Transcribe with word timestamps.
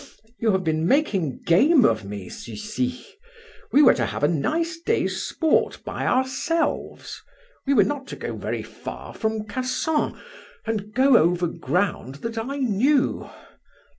You 0.39 0.51
have 0.53 0.63
been 0.63 0.87
making 0.87 1.43
game 1.43 1.85
of 1.85 2.03
me, 2.03 2.27
Sucy. 2.27 3.05
We 3.71 3.83
were 3.83 3.93
to 3.93 4.07
have 4.07 4.23
a 4.23 4.27
nice 4.27 4.79
day's 4.83 5.21
sport 5.21 5.79
by 5.85 6.07
ourselves; 6.07 7.21
we 7.67 7.75
were 7.75 7.83
not 7.83 8.07
to 8.07 8.15
go 8.15 8.35
very 8.35 8.63
far 8.63 9.13
from 9.13 9.43
Cassan, 9.45 10.19
and 10.65 10.91
go 10.95 11.17
over 11.17 11.45
ground 11.45 12.15
that 12.25 12.39
I 12.39 12.57
knew. 12.57 13.29